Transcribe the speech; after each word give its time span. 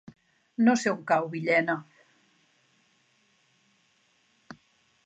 No 0.67 0.73
sé 0.83 0.93
on 0.93 1.03
cau 1.11 1.27
Villena. 1.35 1.75